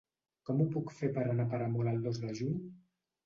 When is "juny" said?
2.39-2.57